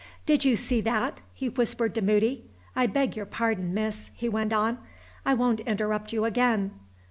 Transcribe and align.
"Did 0.25 0.43
you 0.43 0.55
see 0.55 0.81
that?" 0.81 1.21
he 1.31 1.47
whispered 1.49 1.93
to 1.93 2.01
Moody. 2.01 2.49
"I 2.75 2.87
beg 2.87 3.15
your 3.15 3.27
pardon, 3.27 3.71
miss," 3.71 4.09
he 4.15 4.27
went 4.27 4.51
on; 4.51 4.79
"I 5.27 5.35
won't 5.35 5.59
interrupt 5.59 6.11
you 6.11 6.25
again. 6.25 6.71